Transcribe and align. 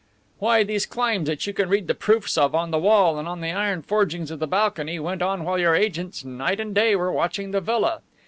"Why, 0.39 0.63
these 0.63 0.87
climbs 0.87 1.27
that 1.27 1.45
you 1.45 1.53
can 1.53 1.69
read 1.69 1.85
the 1.85 1.93
proofs 1.93 2.35
of 2.35 2.55
on 2.55 2.71
the 2.71 2.79
wall 2.79 3.19
and 3.19 3.27
on 3.27 3.39
the 3.39 3.51
iron 3.51 3.83
forgings 3.83 4.31
of 4.31 4.39
the 4.39 4.47
balcony 4.47 4.97
went 4.97 5.21
on 5.21 5.43
while 5.43 5.59
your 5.59 5.75
agents, 5.75 6.25
night 6.25 6.59
and 6.59 6.73
day, 6.73 6.95
were 6.95 7.11
watching 7.11 7.51
the 7.51 7.61
villa. 7.61 8.01